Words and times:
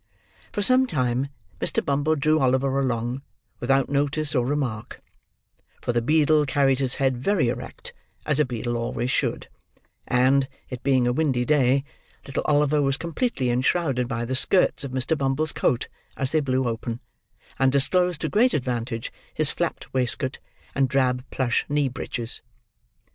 For 0.51 0.63
some 0.63 0.87
time, 0.87 1.27
Mr. 1.59 1.85
Bumble 1.85 2.15
drew 2.15 2.39
Oliver 2.39 2.79
along, 2.79 3.21
without 3.59 3.87
notice 3.87 4.33
or 4.33 4.43
remark; 4.43 4.99
for 5.79 5.93
the 5.93 6.01
beadle 6.01 6.43
carried 6.47 6.79
his 6.79 6.95
head 6.95 7.17
very 7.19 7.49
erect, 7.49 7.93
as 8.25 8.39
a 8.39 8.43
beadle 8.45 8.77
always 8.77 9.11
should: 9.11 9.47
and, 10.07 10.47
it 10.71 10.81
being 10.81 11.05
a 11.05 11.13
windy 11.13 11.45
day, 11.45 11.83
little 12.25 12.41
Oliver 12.45 12.81
was 12.81 12.97
completely 12.97 13.51
enshrouded 13.51 14.07
by 14.07 14.25
the 14.25 14.33
skirts 14.33 14.83
of 14.83 14.89
Mr. 14.89 15.15
Bumble's 15.15 15.53
coat 15.53 15.87
as 16.17 16.31
they 16.31 16.39
blew 16.39 16.65
open, 16.67 16.99
and 17.59 17.71
disclosed 17.71 18.21
to 18.21 18.27
great 18.29 18.55
advantage 18.55 19.13
his 19.35 19.51
flapped 19.51 19.93
waistcoat 19.93 20.39
and 20.73 20.89
drab 20.89 21.23
plush 21.29 21.63
knee 21.69 21.89
breeches. 21.89 22.41